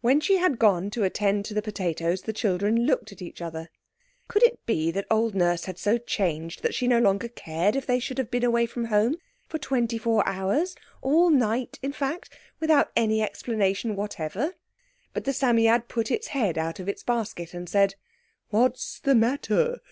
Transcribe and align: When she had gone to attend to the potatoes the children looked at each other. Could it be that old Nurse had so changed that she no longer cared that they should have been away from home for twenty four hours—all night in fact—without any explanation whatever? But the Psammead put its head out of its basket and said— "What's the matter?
When 0.00 0.20
she 0.20 0.36
had 0.36 0.60
gone 0.60 0.90
to 0.90 1.02
attend 1.02 1.44
to 1.46 1.54
the 1.54 1.60
potatoes 1.60 2.22
the 2.22 2.32
children 2.32 2.86
looked 2.86 3.10
at 3.10 3.20
each 3.20 3.42
other. 3.42 3.68
Could 4.28 4.44
it 4.44 4.64
be 4.64 4.92
that 4.92 5.08
old 5.10 5.34
Nurse 5.34 5.64
had 5.64 5.76
so 5.76 5.98
changed 5.98 6.62
that 6.62 6.72
she 6.72 6.86
no 6.86 7.00
longer 7.00 7.26
cared 7.26 7.74
that 7.74 7.88
they 7.88 7.98
should 7.98 8.16
have 8.18 8.30
been 8.30 8.44
away 8.44 8.66
from 8.66 8.84
home 8.84 9.16
for 9.48 9.58
twenty 9.58 9.98
four 9.98 10.24
hours—all 10.24 11.30
night 11.30 11.80
in 11.82 11.90
fact—without 11.90 12.92
any 12.94 13.20
explanation 13.20 13.96
whatever? 13.96 14.54
But 15.12 15.24
the 15.24 15.32
Psammead 15.32 15.88
put 15.88 16.12
its 16.12 16.28
head 16.28 16.56
out 16.56 16.78
of 16.78 16.88
its 16.88 17.02
basket 17.02 17.52
and 17.52 17.68
said— 17.68 17.96
"What's 18.50 19.00
the 19.00 19.16
matter? 19.16 19.80